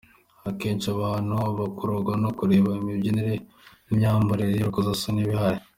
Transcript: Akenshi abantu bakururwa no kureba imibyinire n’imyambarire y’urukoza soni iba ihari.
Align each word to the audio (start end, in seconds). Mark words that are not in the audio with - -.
Akenshi 0.49 0.87
abantu 0.95 1.37
bakururwa 1.59 2.13
no 2.23 2.29
kureba 2.37 2.69
imibyinire 2.81 3.33
n’imyambarire 3.85 4.51
y’urukoza 4.55 4.93
soni 5.01 5.21
iba 5.23 5.33
ihari. 5.35 5.59